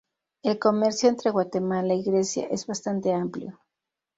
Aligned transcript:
El 0.41 0.57
comercio 0.57 1.09
entre 1.09 1.29
Guatemala 1.29 1.93
y 1.93 2.01
Grecia 2.01 2.47
es 2.49 2.65
bastante 2.65 3.13
amplio. 3.13 3.59